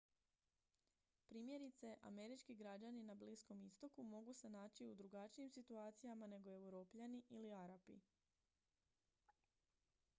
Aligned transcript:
primjerice 1.31 1.89
američki 2.09 2.55
građani 2.55 3.03
na 3.03 3.15
bliskom 3.15 3.61
istoku 3.63 4.03
mogu 4.03 4.33
se 4.33 4.49
naći 4.49 4.87
u 4.87 4.95
drugačijim 4.95 5.49
situacijama 5.49 6.27
nego 6.27 6.53
europljani 6.55 7.23
ili 7.29 7.53
arapi 7.53 7.99